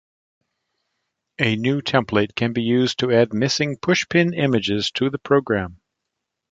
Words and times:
A 1.37 1.55
new 1.57 1.79
template 1.79 2.33
can 2.33 2.53
be 2.53 2.63
used 2.63 2.97
to 2.97 3.11
add 3.11 3.35
missing 3.35 3.77
pushpin 3.77 4.35
images 4.35 4.89
to 4.93 5.11
the 5.11 5.19
program. 5.19 5.79